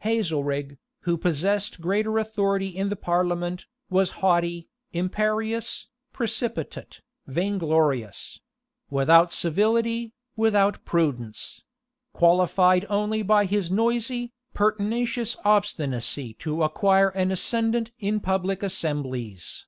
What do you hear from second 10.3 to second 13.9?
without prudence; qualified only by his